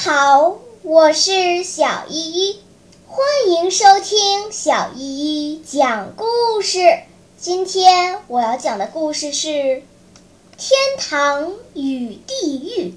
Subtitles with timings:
[0.00, 2.60] 好我是小依依，
[3.08, 5.02] 欢迎收听小依
[5.50, 7.00] 依讲故事。
[7.36, 9.48] 今天我要讲的故事是
[10.56, 12.90] 《天堂与地狱》。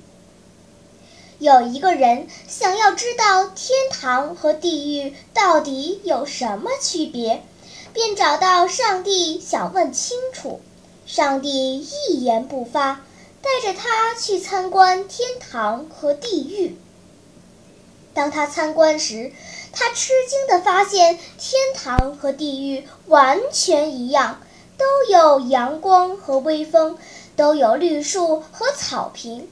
[1.40, 7.42] 有一个人想要知道天堂和地狱到底有什么区别，
[7.94, 10.62] 便找到上帝想问清楚。
[11.08, 13.04] 上帝一言不发，
[13.42, 16.78] 带着他去参观天堂和地狱。
[18.14, 19.32] 当他参观时，
[19.72, 24.42] 他吃惊地发现，天堂和地狱完全一样，
[24.78, 26.98] 都有阳光和微风，
[27.36, 29.50] 都有绿树和草坪。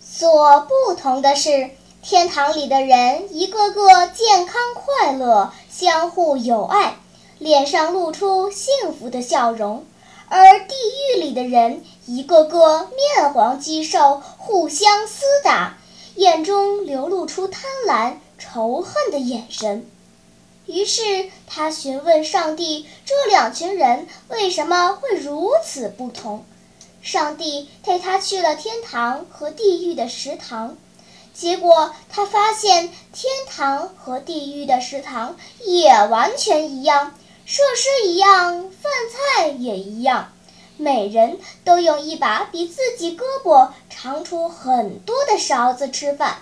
[0.00, 1.70] 所不同的是，
[2.02, 6.96] 天堂里的人一个个健康快乐，相互友爱，
[7.38, 9.84] 脸上露出幸福的笑容；
[10.28, 10.74] 而地
[11.14, 15.76] 狱里的人一个个面黄肌瘦，互相厮打。
[16.16, 19.86] 眼中流露出贪婪、仇恨的眼神。
[20.66, 26.44] 于是他询问上帝：“这两群人为什么会如此不同？”
[27.02, 30.76] 上帝带他去了天堂和地狱的食堂，
[31.34, 40.32] 结果他发现天堂和地狱的食堂也完全一样，设施一样，饭菜也一样。
[40.82, 46.38] 每人都用一把比自己胳膊长出很多的勺子吃饭，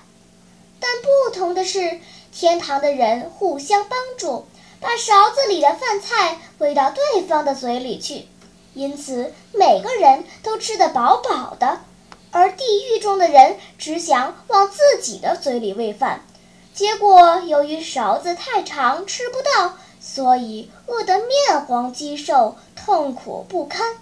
[0.81, 2.01] 但不同的是，
[2.33, 4.47] 天堂的人互相帮助，
[4.81, 8.29] 把勺子里的饭菜喂到对方的嘴里去，
[8.73, 11.81] 因此每个人都吃得饱饱的；
[12.31, 16.25] 而地狱中的人只想往自己的嘴里喂饭，
[16.73, 23.99] 结果由于勺子太长吃不到，所以饿得面黄肌瘦，痛苦不堪。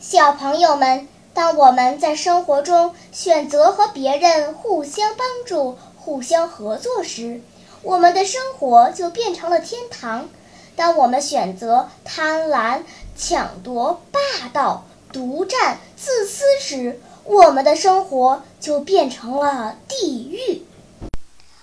[0.00, 7.42] 小朋友们，当我们在生活中选择和别人互相帮助、互相合作时，
[7.82, 10.28] 我们的生活就变成了天堂；
[10.76, 12.82] 当我们选择贪婪、
[13.16, 20.64] 抢夺、霸道、独占、自私时，我们的生活就变成了地狱。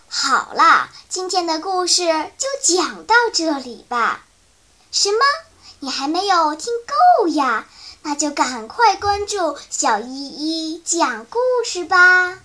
[0.09, 2.05] 好啦，今天的故事
[2.37, 4.25] 就讲到这里吧。
[4.91, 5.19] 什么？
[5.79, 7.67] 你还没有听够呀？
[8.07, 12.37] 那就赶快关注小依依讲故事吧。